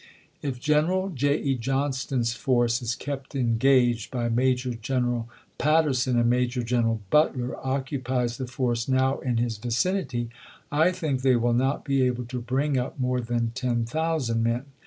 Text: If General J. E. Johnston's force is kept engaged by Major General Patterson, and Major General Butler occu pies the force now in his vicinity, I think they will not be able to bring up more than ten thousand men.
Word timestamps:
If 0.41 0.59
General 0.59 1.09
J. 1.09 1.37
E. 1.39 1.55
Johnston's 1.59 2.33
force 2.33 2.81
is 2.81 2.95
kept 2.95 3.35
engaged 3.35 4.09
by 4.09 4.29
Major 4.29 4.73
General 4.73 5.29
Patterson, 5.59 6.17
and 6.17 6.27
Major 6.27 6.63
General 6.63 7.01
Butler 7.11 7.55
occu 7.63 8.03
pies 8.03 8.37
the 8.37 8.47
force 8.47 8.87
now 8.87 9.19
in 9.19 9.37
his 9.37 9.59
vicinity, 9.59 10.29
I 10.71 10.91
think 10.91 11.21
they 11.21 11.35
will 11.35 11.53
not 11.53 11.85
be 11.85 12.01
able 12.01 12.25
to 12.25 12.41
bring 12.41 12.79
up 12.79 12.99
more 12.99 13.21
than 13.21 13.51
ten 13.53 13.85
thousand 13.85 14.41
men. 14.41 14.65